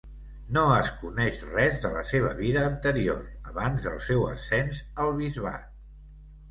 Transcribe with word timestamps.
No 0.55 0.61
es 0.77 0.87
coneix 1.01 1.41
res 1.49 1.77
de 1.85 1.91
la 1.97 2.01
seva 2.13 2.31
vida 2.41 2.65
anterior 2.71 3.23
abans 3.53 3.87
del 3.89 4.01
seu 4.09 4.27
ascens 4.35 4.83
al 5.07 5.17
bisbat. 5.25 5.75